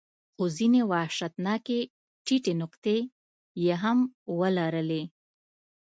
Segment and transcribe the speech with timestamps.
[0.33, 1.79] خو ځینې وحشتناکې
[2.25, 2.97] ټیټې نقطې
[3.63, 3.99] یې هم
[4.39, 5.03] ولرلې.